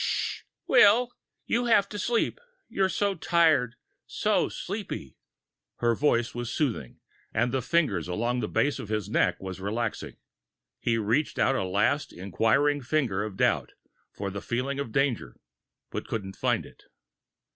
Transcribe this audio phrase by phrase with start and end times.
[0.03, 1.11] "Shh, Will.
[1.45, 2.39] You have to sleep.
[2.67, 3.75] You're so tired,
[4.07, 5.15] so sleepy...."
[5.77, 6.97] Her voice was soothing,
[7.35, 10.15] and the fingers along the base of his neck was relaxing.
[10.79, 13.73] He reached out a last inquiring finger of doubt
[14.11, 15.37] for the feeling of danger,
[15.93, 16.85] and couldn't find it.